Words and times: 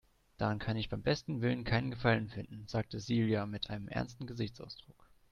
Daran 0.39 0.57
kann 0.57 0.77
ich 0.77 0.89
beim 0.89 1.03
besten 1.03 1.41
Willen 1.41 1.63
keinen 1.63 1.91
Gefallen 1.91 2.27
finden, 2.27 2.63
sagte 2.65 2.99
Silja 2.99 3.45
mit 3.45 3.69
einem 3.69 3.87
ernsten 3.87 4.25
Gesichtsausdruck. 4.25 5.07